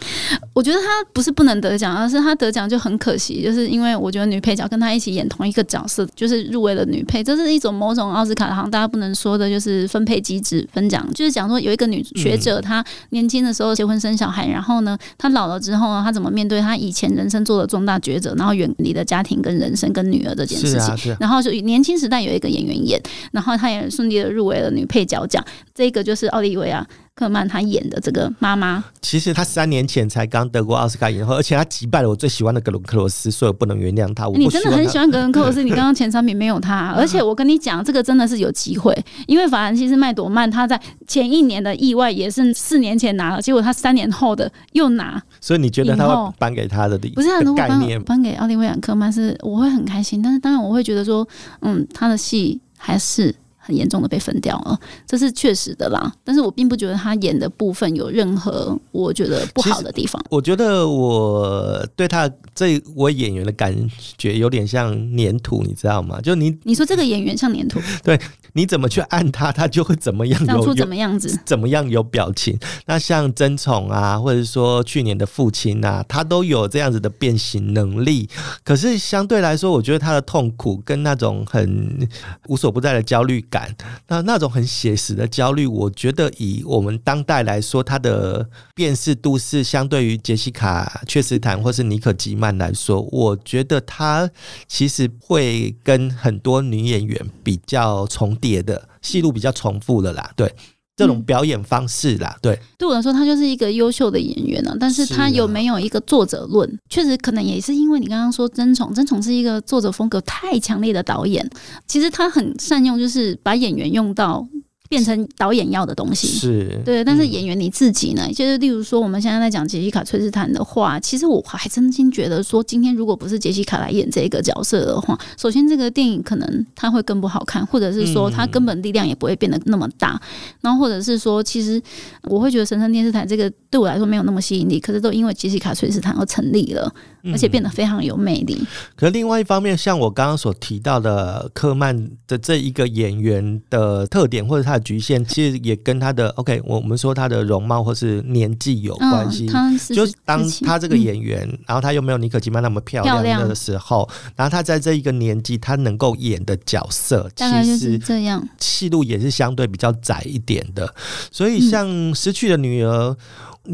[0.53, 25.44] 我觉得他不是不能得奖，而是他得奖就很可惜，就是因为我觉得女配角跟他一起演同一个角色，就是入围了女配，这是一种某种奥斯卡好像大家不能说的，就是分配机制分奖，就是讲说有一个女学者，她年轻的时候结婚生小孩，然后呢，她老了之后呢，她怎么面对她以前人生做的重大抉择，然后远离了家庭跟人生跟女儿这件事情，然后就年轻时代有一个演员演，然后她也顺利的入围了女配角奖。
[25.73, 26.85] 这个就是奥利维亚。
[27.15, 34.27] 克曼他演的这个妈妈，其实他三年前才刚得过奥斯卡影后，而且他击败了我最喜欢的格伦克罗斯，所以我不能原谅他。
[34.35, 38.93] 你真的很喜欢格伦克罗斯，你刚刚前三名没有他，而且我跟你讲，这个真的是有机会，
[39.27, 40.77] 因为法兰西斯麦朵曼他在
[41.07, 51.25] 前一年的意外也是四年前拿了，结果他三年后的又拿，所以你觉得他会颁给他的不是如果颁颁给奥利维亚克曼是我会很开心，但是当然我会觉得说，
[51.61, 53.33] 嗯，他的戏还是。
[53.65, 56.13] 很严重的被分掉了，这是确实的啦。
[56.23, 60.23] 但是我并不觉得他演的部分有任何我觉得不好的地方。
[60.29, 63.75] 我觉得我对他这我演员的感
[64.17, 66.21] 觉有点像粘土，你知道吗？
[66.21, 68.19] 就你你说这个演员像粘土， 对，
[68.53, 72.57] 你怎么去按他，他就会怎么样，长出怎么样子，怎么样有表情。
[72.85, 78.29] 那像争宠啊，或者说去年的父亲啊，他都有这样子的变形能力。
[78.63, 82.07] 可是相对来说，我觉得他的痛苦跟那种很
[82.47, 83.73] 无所不在的焦虑感。
[84.07, 94.29] 那那种很写实的焦虑，我觉得以我们当代来说，它的辨识度是相对于杰西卡·确实坦或是尼可吉曼来说，我觉得他
[94.67, 100.31] 其实会跟很多女演员比较重叠的戏路比较重复了啦。
[100.35, 100.53] 对，
[100.95, 102.37] 这种表演方式啦。
[102.41, 104.75] 对，对我来说，他就是一个优秀的演员啊。
[104.79, 106.79] 但是他有没有一个作者论？
[106.89, 111.49] 确实，可能也是因为你刚刚说曾宠，曾宠是一个作者风格太强烈的导演。
[111.87, 114.47] 其实他很善用，就是把演员用到。
[114.95, 118.25] 变成导演要的东西是对，但是演员你自己呢？
[118.33, 130.19] 就是例如说，我们现在在讲杰西卡·崔斯坦的话，其实我还真心觉得说，今天如果不是杰西卡来演这个角色的话，首先这个电影可能它会更不好看，或者是说它根本力量也不会变得那么大。
[130.61, 131.81] 然后或者是说，其实
[132.23, 136.93] 我会觉得神圣电视台这个对我来说没有那么吸引力，可是都因为杰西卡·崔斯坦而成立了。
[137.31, 138.55] 而且变得非常有魅力。
[138.95, 149.45] 可另外一方面，像我刚刚所提到的科曼的这一个演员的特点或者他的局限，其实也跟他的 OK，我我们说他的容貌或是年纪有关系。
[149.93, 160.93] 就当他这个演员，然后他又没有尼可基曼那么漂亮的时候，然后他在这一个年纪，他能够演的角色，其实这样戏路也是相对比较窄一点的。
[161.31, 163.17] 所以像失去的女儿。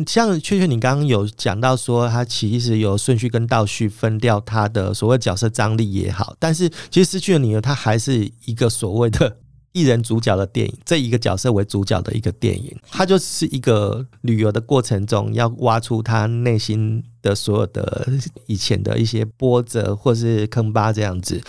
[0.08, 9.36] 像确确，你刚刚有讲到说，他其实有顺序跟倒序分掉他的所谓角色张力也好，但是其实失去了女儿，他还是一个所谓的
[9.74, 18.08] 一人主角的电影，这一个角色为主角的一个电影，它就是一个旅游的过程中要挖出他内心的所有的
[18.48, 21.42] 以前的一些波折或是坑疤这样子。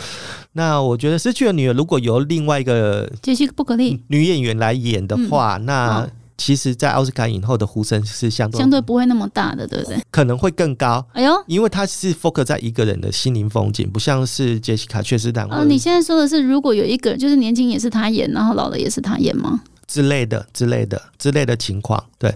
[0.52, 6.08] 那我觉得失去了女儿，如果由另外一个杰西·布格利女演员来演的话，那。
[6.44, 10.02] 其实，在奥斯卡影后的呼声是相对相对不会那么大的，对不对？
[10.10, 11.06] 可能会更高。
[11.12, 15.46] 哎呦，因为他是 focus 在一个人的心灵风景，不像是杰西卡·确实坦。
[15.52, 19.60] 哦，你现在说的是，如果有一个人就是年轻也是他演，然后老了也是他演吗？
[19.86, 22.34] 之类的、之类的、之类的情况，对。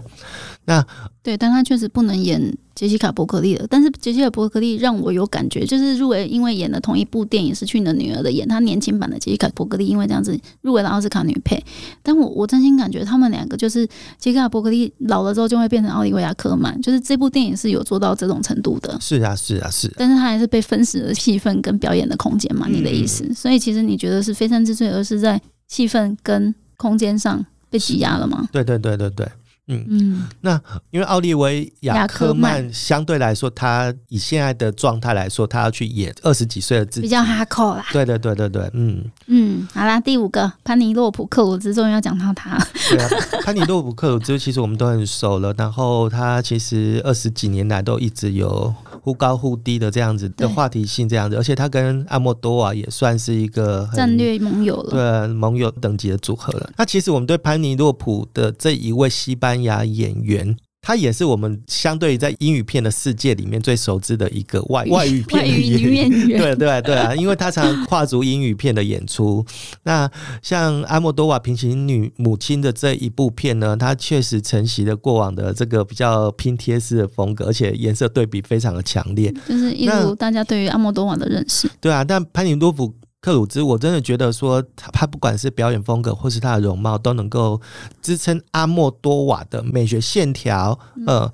[0.67, 0.85] 那
[1.23, 2.41] 对，但他确实不能演
[2.75, 3.65] 杰西卡·伯克利了。
[3.69, 11.57] 但是杰西卡·伯克利让我有感觉，就是入围，因为演了同一部电影《失去你的女儿》的，演他年轻版的杰西卡·伯克利，因为这样子入围了奥斯卡女配。
[12.03, 13.87] 但我我真心感觉他们两个就是
[14.19, 18.97] 杰西卡·伯克利老了之后就会变成奥利维亚·科曼，就是这部电影是有做到这种程度的。
[18.99, 19.89] 是啊，是啊，是。
[19.95, 22.67] 但是他还是被分食了戏份跟表演的空间嘛？
[22.69, 23.33] 你的意思？
[23.33, 28.49] 所以其实你觉得是非常之罪，而是在戏份跟空间上被挤压了吗？
[28.51, 29.25] 对对对对对。
[29.67, 29.85] 嗯。
[29.89, 30.59] 嗯，那
[30.91, 37.85] 因为奥利维亚科曼相对来说，他以现在的状态来说，他要去演二十几岁的自己，比较哈扣啦。
[37.91, 39.03] 对对对对对，嗯。
[39.27, 42.57] 嗯，好啦，第五个潘尼洛普克鲁兹终于要讲到他。
[42.89, 43.09] 对啊，
[43.43, 56.69] 潘尼洛普克鲁兹其实我们都很熟了，然后他其实二十几年来都一直有忽高忽低的这样子的话题性，这样子，而且他跟阿莫多瓦也算是一个战略盟友了，对盟友等级的组合了。
[56.77, 60.55] 那其实我们对潘尼洛普的这一位西班牙演员，
[60.87, 65.61] 他也是我们相对于在英语片的世界里面最熟知的一个外外语片女
[65.93, 66.39] 演员。
[66.39, 69.45] 对对对啊，因为他常跨足英语片的演出。
[69.83, 70.09] 那
[70.41, 81.69] 像阿莫多瓦平行女母亲的这一部片呢，它确实承袭了过往的这个比较拼贴式的风格，而且颜色对比非常的强烈，就是一如大家对于阿莫多瓦的认识。
[81.81, 82.93] 对啊，但潘尼多夫。
[83.27, 87.59] 克鲁兹，我真的觉得说他，他不管是表演风格或是他的容貌，都能够
[88.01, 90.79] 支撑阿莫多瓦的美学线条。
[91.05, 91.29] 嗯，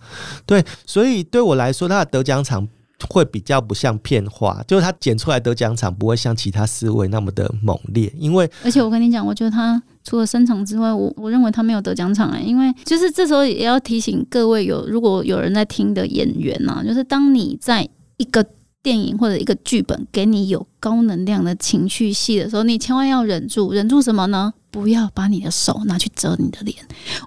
[0.48, 2.68] 对，所以对我来说，他的得奖场
[3.08, 8.12] 会比较不像片花，就是他剪出来得奖场不会像其他四位那么的猛烈。
[8.18, 18.44] 因为而且我跟你讲，我觉得他除了声场之外，我我认为他没有得奖场哎，因为就是这时候也要提醒各位有如果有人在听的演员呐，就是当你在一个。
[18.84, 24.54] 电影或者一个剧本给你有高能量的情绪戏的时候，你千万要忍住，忍住什么呢？
[24.70, 26.76] 不要把你的手拿去遮你的脸。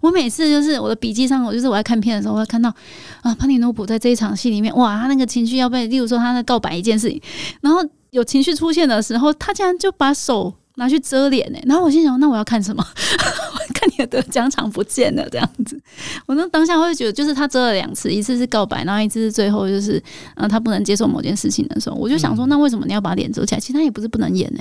[0.03, 2.69] 我每次就是我的笔记上，我就是我在看片的时候，我会看到
[3.23, 7.21] 啊，潘尼诺普在这一场戏里面，哇，他那个情绪要被，例如说他在告白一件事情，
[7.63, 10.55] 然后有情绪出现的时候，他竟然就把手。
[10.77, 12.83] 拿去遮脸呢，然后我心想，那我要看什么？
[13.75, 15.79] 看你的得奖场不见了这样子。
[16.25, 20.03] 我那当下会觉得，就是他遮了两次，一次是告白，然后一次是最后就是，
[20.37, 23.61] 呃，他不能接受某件事情的时候，我就想说，那为什么你要把脸遮起来？
[23.61, 24.61] 其实他也不是不能演呢。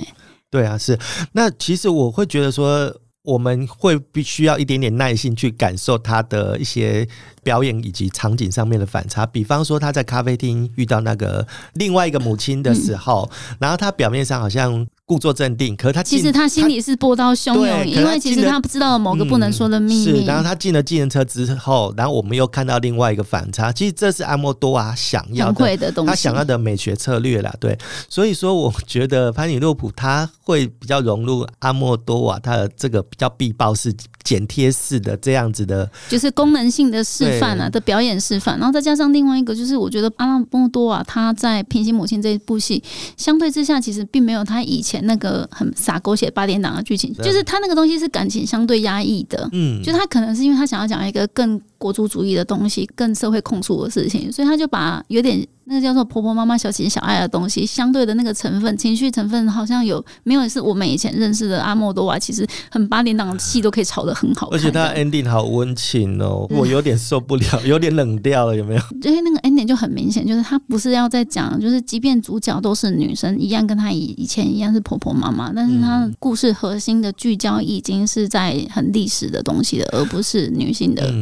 [0.50, 0.98] 对啊，是。
[1.32, 7.06] 那其实我会觉得说，我们会必须要一点点耐心去感受他的一些
[7.46, 9.24] 表演以及场景上面的反差。
[9.24, 13.30] 比方说，他在咖啡厅遇到那个另外一个母亲的时候，
[13.60, 14.84] 然后他表面上好像。
[15.08, 20.04] 故作镇定，可是他其实他心里是波涛汹涌，因为其实他不知道某个不能说的秘密。
[20.04, 23.70] 是，然后他进了计程车之后，然后我们又看到另外一个反差。
[23.70, 27.54] 其实这是阿莫多瓦想要的东西，他想要的美学策略啦。
[27.60, 27.78] 对，
[28.08, 42.82] 所以说我觉得潘尼洛普他会比较融入阿莫多瓦他的这个比较必报式、剪贴式的这样子的，就是功能性的释范啊的表演示范，然后再加上另外一个，就是我觉得阿拉莫多啊他在《平行母亲》这一部戏，
[43.16, 55.46] 相对之下其实并没有他以前那个很洒狗血八点档的剧情，就是他那个东西是感情相对压抑的，嗯，就他可能是因为他想要讲一个更国族主义的东西，更社会控诉的事情，所以他就把有点。
[55.68, 60.48] 那个叫做婆婆妈妈小情小爱的东西，相对的那个成分，情绪成分好像有没有？
[60.48, 68.80] 是我们以前认识的阿莫多瓦，其实很八点档的戏都可以炒得很好，而且他 ending 好温情哦，我有点受不了，有点冷掉了，有没有？
[69.02, 81.12] 因为那个 ending 就很明显，就是他不是要在讲，就是即便主角都是女生，一样跟他以以前一样是婆婆妈妈，但是他故事核心的聚焦已经是在很历史的东西了，而不是女性的。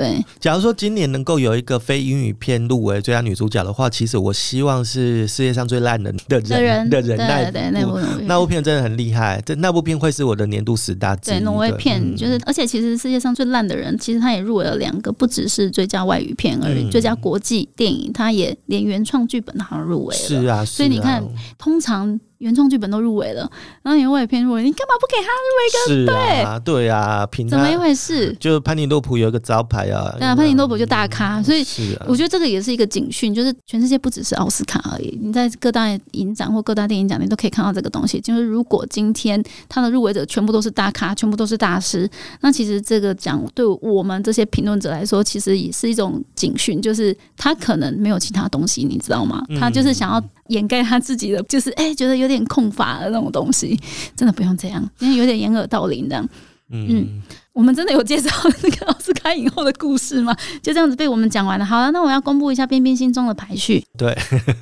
[0.00, 11.14] 对，假如说今年能够有一个非英语片入围最佳女主角的话，其实我希望是世界上最烂的的人的人那那部那部片真的很厉害，这那部片会是我的年度十大。
[11.16, 20.22] 对，挪威片就是，而且其实世界上最烂的人，其实他也入围了两个，不只是最佳外语片而已，最佳国际电影，他也连原创剧本好像入围了。
[20.22, 21.22] 是啊，所以你看，
[21.58, 22.18] 通常。
[22.40, 23.40] 原创剧本都入围了，
[23.82, 26.06] 然后你外片入围，你干嘛不给他入围？
[26.06, 26.10] 是
[26.42, 28.34] 啊，对啊，怎么一回事？
[28.40, 31.62] 就潘尼洛普有一个招牌啊，对啊，潘尼洛普就大咖，所以
[32.06, 38.18] 我觉得这个也是一个警讯，就是全世界不只是奥斯卡而已，你在各大影展或各大电影奖，你都可以看到这个东西。
[38.18, 42.08] 就是如果今天他的入围者全部都是大咖，全部都是大师，
[42.40, 49.44] 那其实这个奖对我们这些评论者来说，其实也是一种警讯，就是他可能没有其他东西，你知道吗？
[49.60, 50.22] 他就是想要。
[50.50, 53.80] 掩盖他自己的，就是哎，觉得有点空乏的那种东西，
[54.14, 56.28] 真的不用这样，因为有点掩耳盗铃这样。
[56.72, 57.20] 嗯，
[57.52, 58.30] 我们真的有介绍
[58.62, 60.32] 那个奥斯卡影后的故事吗？
[60.62, 61.64] 就这样子被我们讲完了。
[61.64, 63.84] 好了，那我要公布一下边边心中的排序。
[63.98, 64.16] 对，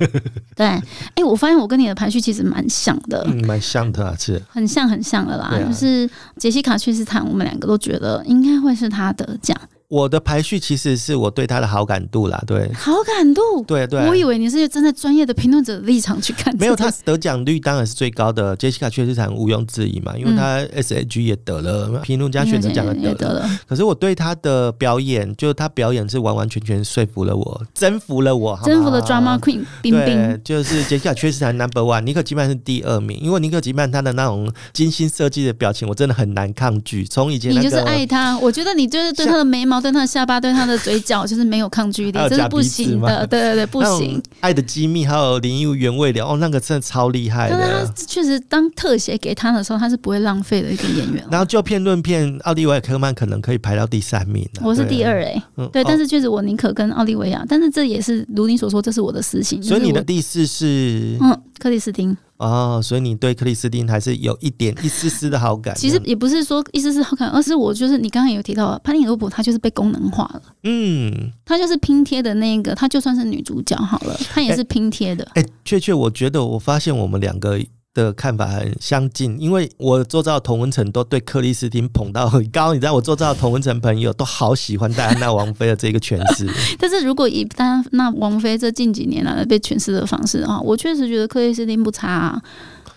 [0.57, 0.67] 对，
[1.15, 5.53] 哎，我发现我跟你的排序其实蛮像的，蛮像的，是很像很像的啦。
[5.59, 9.55] 就是杰西卡·屈斯坦，我们两个都觉得应该会是他得奖。
[9.89, 40.49] 我的排序其实是我对他的好感度啦，对，好感度，对对，我以为你是站在专业的评论者的立场去看，没有他得奖率当然是最高的，杰西卡确实很毋庸置疑嘛，因为他 SAG 也得了评论家选择奖也得了，可是我对他的表演，就他表演是完完全全说服了我，征服了我，征服了 Drama Queen 冰冰， 就是杰西卡确实很 Number One，尼克基曼是第二名，因为尼克基曼他的那种精心设计的表情，我真的很难抗拒，从以前你就是爱他，我觉得你就是对他的眉毛，对他的下巴，对。
[40.59, 43.25] 他的嘴角就是没有抗拒力，这是不行的。
[43.29, 44.21] 对对对，不行。
[44.41, 47.57] 爱的机密还有林佑原味的哦，那个真的超厉害的。
[47.57, 51.25] 他确实当特写给他的时候，他是不会浪费的一个演员。
[51.31, 54.45] 然后就片论片，奥利维亚科曼可能可以排到第三名。
[54.61, 55.41] 我是第二哎，
[55.73, 59.63] 对，但是确实我宁可跟奥利维亚，但是这也是如你所说，这是我的私心。
[59.63, 62.17] 所以你的第四是嗯，克里斯汀。
[62.39, 65.75] 哦，所以你对克里斯汀还是有一点一丝丝的好感。
[65.75, 70.43] 其实也不是说一丝丝好感，而是我就是你刚刚有提到潘尼罗普，她就是被功能化了。
[70.63, 75.27] 嗯，她就是拼贴的那个，她就算是女主角好了，她也是拼贴的。
[75.35, 77.61] 哎，确确，我觉得我发现我们两个。
[77.95, 86.47] 的看法很相近，因为我做到同文层都对克里斯汀捧到很高，你知道，我做到同文层朋友都好喜欢戴安娜王妃的这个诠释。
[86.79, 92.41] 但是如果以戴安娜王妃这近几年来被诠释的方式的话，我确实觉得克里斯汀不差，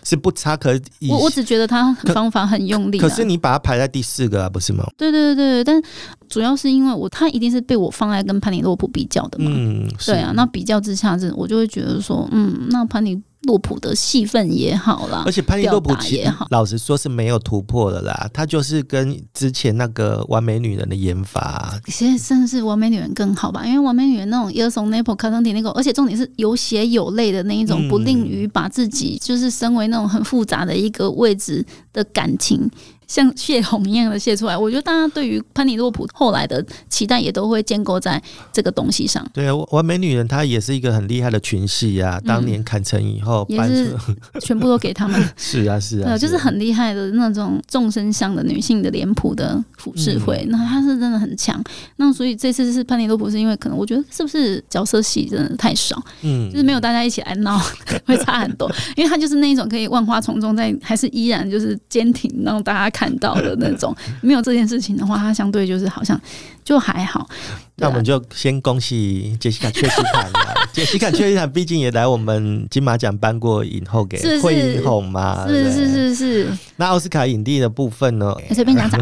[0.04, 0.56] 是不差。
[0.56, 0.70] 可
[1.10, 2.98] 我我只觉得他方法很用力。
[2.98, 4.86] 可是你把它排在第四个啊，不是吗？
[4.96, 5.82] 对对对对，但
[6.28, 9.50] 主要是因为我他一定是被我放在跟潘尼洛普比较的嘛。
[9.52, 13.20] 嗯，对啊，那比较之下，这我就会觉得说，嗯，那潘尼。
[13.42, 18.28] 洛普的戏份也好啦，而且潘尼洛普也好，老实说是没有突破的啦。
[18.32, 23.66] 他就是跟之前那个完美女人的演法，现在甚至是完美女人更好吧？
[23.66, 32.70] 因为完美女人那种 y o u s o n Naples 卡登迪那个，而且重点是有血有泪的那一种，不吝于把自己就是身为那种很复杂的一个位置的感情。
[33.12, 38.20] 像 泄洪一样的泄出来，我觉得大家对于潘尼洛普后来的期待也都会建构在
[38.50, 39.22] 这个东西上。
[39.34, 43.94] 对啊，完美女人她也是一个很厉害的群戏啊，当年砍成以后也是
[44.40, 45.22] 全部都给他们。
[45.36, 51.62] 是啊，是啊，就是很厉害的那种众生相的女性的脸谱的服饰会，那她是真的很强。
[51.96, 57.60] 那所以这次是潘尼洛普，是因为可能我觉得是不是角色戏真的太少，嗯，就是没有大家一起来闹，
[58.06, 58.70] 会差很多。
[58.96, 63.01] 因为她就是那一种可以万花丛中，在还是依然就是坚挺，让大家看。
[63.02, 66.18] 看到的那种， 没有这件事情的话，它相对就是好像
[66.64, 67.28] 就还好。
[67.74, 70.68] 那我们就先恭喜杰西卡·确斯坦了。
[70.72, 76.58] 杰西卡·确斯坦毕竟也来我们金马奖颁过影后给惠影后嘛，是是是是。
[76.76, 78.32] 那奥斯卡影帝的部分呢？
[78.54, 79.00] 随便讲 讲。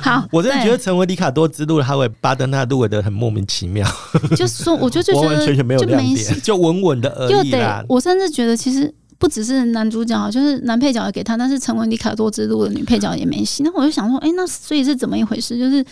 [0.00, 3.86] 好， 我真的觉得成为里卡多之路，他为巴登纳入围的很莫名其妙。
[4.34, 7.84] 就是说，我就就觉得完完全全没有亮点，就稳稳的而已啦。
[7.88, 8.94] 我甚至觉得其实。
[9.18, 13.62] 不只是男主角，就是男配角也给他，但是成为里卡多之路的女配角也没戏。
[13.62, 15.58] 那我就想说，哎，那所以是怎么一回事？
[15.58, 15.82] 就是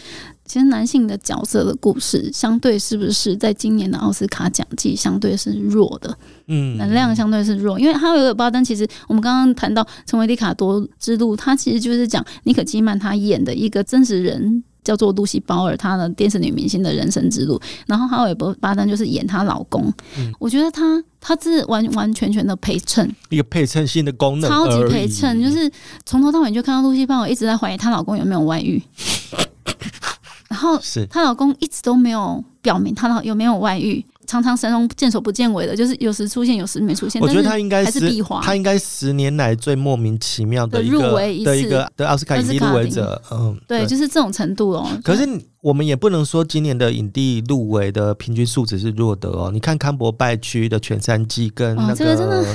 [0.44, 6.16] 其实男性的角色的故事，相对是不是在今年的奥斯卡奖季相对是弱的？
[6.48, 14.62] 嗯，能量相对是弱，因为哈维尔巴登其实我们刚刚谈到成为里卡多之路，他其实就是讲尼可基曼他演的一个真实人。
[14.84, 17.60] 叫做露西·鲍尔，她的电视女明星的人生之路。
[17.86, 19.92] 然后哈维·巴登就是演她老公。
[20.38, 25.70] 我觉得她她是完完全全的陪衬，一个陪衬性的功能，超级陪衬，就是
[26.04, 28.82] 从头到尾就看到露西·鲍尔一直在怀疑她老公有没有外遇。
[30.48, 34.04] 然后是她老公一直都没有表明她老有没有外遇。
[34.34, 37.22] 常常神龙见首不见尾的，就是有时出现，有时没出现。
[37.22, 38.00] 我觉得他应该是
[38.42, 43.22] 他应该十年来最莫名其妙的入围的一个的奥斯卡影帝入围者。
[43.30, 44.88] 嗯，对，就是这种程度哦。
[45.04, 45.28] 可是。
[45.64, 49.50] 我们也不能说今年的影帝入围的平均素质是弱的哦。
[49.50, 52.46] 你看康伯拜区的全三季跟那个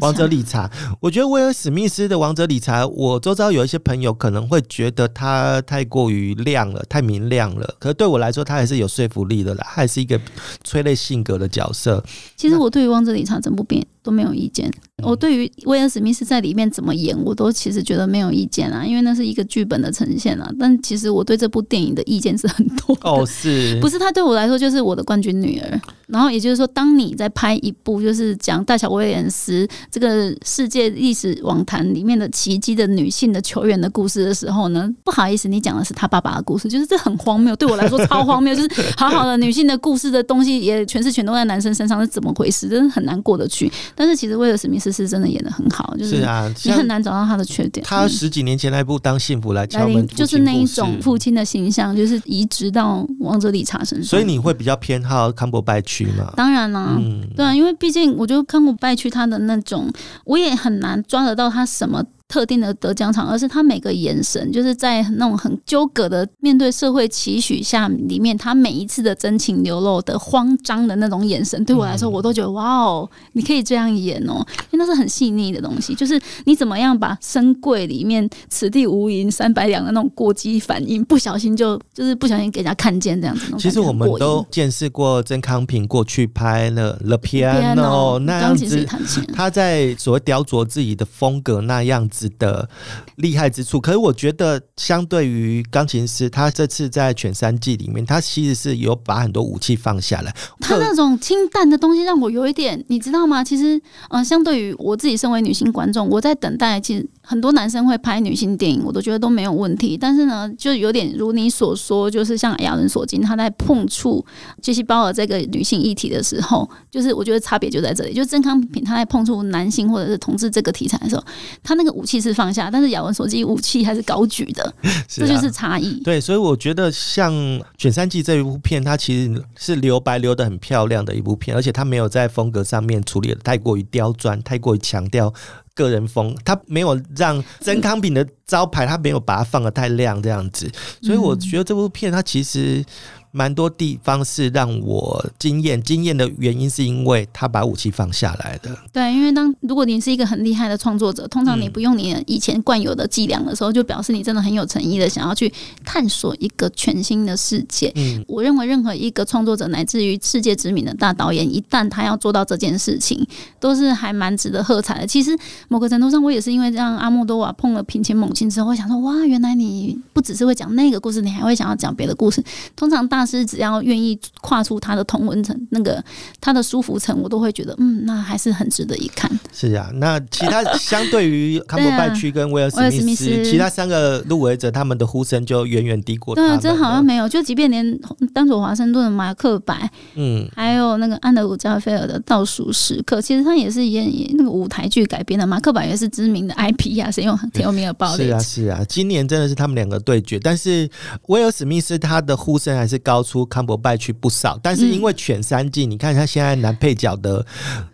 [0.00, 7.74] 王者理查，我觉得威尔史密斯的王者理查，我周遭有一些朋友可能会觉得他太过于亮了，太明亮了。
[7.80, 10.20] 可是对我来说，他还是有说服力的啦，还是一个
[10.62, 12.00] 催泪性格的角色。
[12.36, 14.70] 其实我对于王者理查整部片都没有意见。
[15.02, 20.48] 我对于威尔史密斯在里面怎么演，我都其实觉得没有意见啊，因为那是一个剧本的呈现啊。
[20.60, 23.98] 但其实我对这部电影的意见是很多哦，是不是？
[23.98, 25.80] 他对我来说就是我的冠军女儿。
[26.06, 38.54] 然后也就是说，当你在拍一部就是讲大小威廉斯这个世界历史网坛里面的奇迹的女性的球员的故事的时候呢，不好意思，你讲的是他爸爸的故事，就是这很荒谬，对我来说 超荒谬。
[38.54, 42.68] 就是好好的女性的故事的东西，也全是全都在男生身上，是怎么回事？
[42.68, 43.72] 真的很难过得去。
[43.96, 44.92] 但是其实威尔史密斯。
[44.92, 47.82] 是真的演的很好，就是啊，你很难找到他的缺点。
[47.82, 54.04] 他十几年前那一部《当幸福来敲门》，就是那一种父亲的形象，就是移植到王者理查身上。
[54.06, 56.30] 所以你会比较偏好康伯拜区吗？
[56.36, 57.00] 当然了，
[57.34, 59.90] 对啊，因为毕竟我觉得康伯拜区他的那种，
[60.24, 62.04] 我也很难抓得到他什么。
[62.32, 75.94] 特定的得奖场，而是他每个眼神，就是在那种很纠葛的面对社会期许下，里面他每一次的真情流露的慌张的那种眼神，对我来说，我都觉得哇哦，你可以这样演哦，因为那是很细腻的东西。
[75.94, 83.54] 就是你怎么样把深柜里面此地无银三百两的那种过激反应，不小心就就是不小心给人家看见这样子。
[83.58, 88.86] 其实我们都见识过曾康平过去拍了《The Piano》那样子，
[89.34, 92.21] 他在所谓雕琢自己的风格那样子。
[92.30, 92.68] 的
[93.16, 100.34] 厉害之处，可是我觉得相对于钢琴师，他这次在全三季里面，他其实是有把很多武器放下来。
[100.60, 103.42] 他那种清淡的东西让我有一点，你知道吗？
[103.42, 106.80] 其实，嗯，相对于我自己身为女性观众，我在等待。
[106.80, 109.98] 其实很多男生会拍女性电影，我都觉得都没有问题。
[109.98, 114.24] 但是呢，就有点如你所说，就是像亚伦索金他在碰触
[114.62, 118.14] 杰西鲍尔这个女性议题的时候，就是我觉得差别就在这里。
[118.14, 121.24] 就郑康平他在碰触男性或者是同志这个题材的时候，
[121.62, 122.22] 他那个武器。
[122.22, 124.72] 是放下，但是亚伦索金武器还是高举的，
[125.08, 126.00] 这就是差异。
[126.04, 127.32] 对，所以我觉得像
[127.76, 135.34] 《卷三季》这一部片，它其实是留白留的很漂亮的一部片，而且它没有在风格上面处理的太过于刁钻，太过于强调
[135.74, 140.70] 个人风，他没有让曾康平的招牌，他没有把它放的太亮这样子。
[141.02, 142.84] 所以我觉得这部片它其实。
[143.32, 148.76] 蛮多地方是让我惊艳，惊艳的原因是因为他把武器放下来的。
[148.92, 155.52] 对，因为当如果你是一个很厉害的创作者，通常你不用你以前惯有的伎俩的时候，就表示你真的很有诚意的想要去
[155.82, 157.90] 探索一个全新的世界。
[157.94, 163.26] 嗯，我认为任何一个创作者，乃至于世界知名的大导演，一旦他要做到这件事情，
[163.58, 165.06] 都是还蛮值得喝彩的。
[165.06, 165.34] 其实
[165.68, 172.44] 某个程度上，我也是因为让阿莫多瓦碰了平前猛禽之后，想说哇，原来你不只是会讲那个故事，你还会想要讲别的故事。
[172.76, 176.02] 通常大师只要愿意跨出他的同温层，那个
[176.40, 179.30] 他的舒服层，我都会觉得，嗯，那还是很值得一看。
[179.52, 186.34] 是啊，那其他 相对于康伯拜区跟威尔史密斯，其他三个入围者，他们的呼声就远远低过。
[186.34, 187.98] 对，真好像没有，就即便连
[188.32, 195.46] 丹佐华盛顿的马克白，嗯，还有那个安德鲁加菲尔的倒数时刻，其实他也是演那个舞台剧改编的。
[195.46, 200.88] 马克白也是知名的 IP 啊， 谁用挺有名的爆是啊，是啊，今年真的是他们两个对决，但是
[201.26, 203.42] 威尔史密斯他的呼声还是高出。
[203.46, 207.44] 康伯败去不少，但是因为全三季，你看他现在男配角的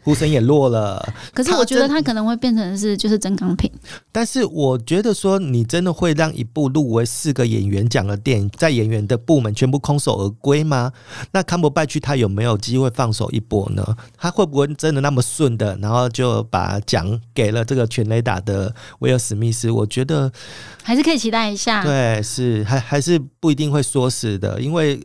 [0.02, 1.02] 呼声也落了。
[1.32, 3.70] 可是我觉得他可能会变成是就是真钢品。
[4.12, 10.92] 但是我觉得说，你真的会让一部入围四个演员奖的电影，在演员的部门全部空手而归吗？
[11.32, 13.96] 那康伯败去他有没有机会放手一搏呢？
[14.16, 19.70] 他会不会真的那么顺的，然后就把奖给了这个全雷达的威尔史密斯？
[19.70, 20.30] 我觉得
[20.82, 21.82] 还是可以期待一下。
[21.82, 25.00] 对，是还还是不一定会说死的，因为。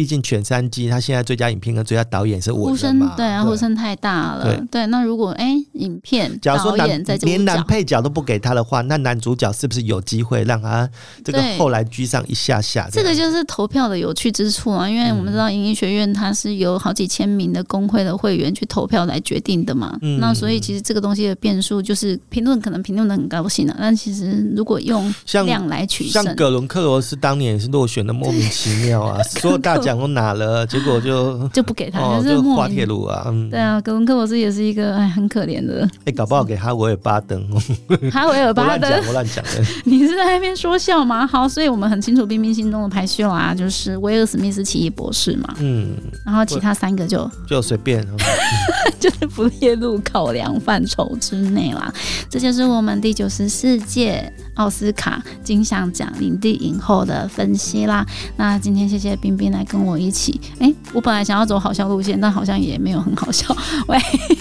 [0.00, 4.58] 毕竟全三季他现在最佳影片跟最佳导演是我呼声对啊，呼声太大了。
[4.70, 6.88] 对，那如果哎，影片假如说男
[7.20, 10.88] 连男配角都不给他的话，那男主角是不是有机会让他
[11.22, 12.88] 这个后来居上一下下？
[12.90, 19.98] 这个就是投票的有趣之处啊，因为我们知道影音学院它是由好几千名的工会的会员去投票来决定的嘛。
[20.00, 20.18] 嗯。
[20.18, 33.26] 那所以其实这个东西的变数就是评论可能评论的很高兴啊，但其实如果用量来取胜，像葛伦克罗斯当年也是落选的莫名其妙啊， 所有大奖我拿了，结果就 就不给他，就是滑铁卢啊。
[33.50, 35.88] 对啊，葛文克博士也是一个哎很可怜的。
[36.04, 37.44] 哎，搞不好给哈维尔巴登，
[38.12, 39.50] 哈维尔巴登，我乱讲的。
[39.84, 41.26] 你是在那边说笑吗？
[41.26, 45.54] 好，所以我们很清楚冰冰心中的排序啊，就是威尔史密斯奇异博士嘛。
[45.58, 48.06] 嗯，然后其他三个就就随便，
[49.00, 51.92] 就是不列入考量范畴之内啦。
[52.28, 58.04] 这就是我们第九十四届奥斯卡金像奖影帝影后的分析啦。
[58.36, 60.38] 那今天谢谢冰冰来跟我一起。
[60.58, 63.56] 哎，我本来想要走好笑路线，但好像也没有很好笑。
[63.88, 63.98] 喂，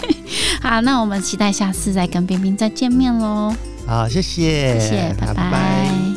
[0.61, 3.55] 好，那我们期待下次再跟冰冰再见面喽。
[3.88, 6.09] 好，谢谢，谢谢，拜拜。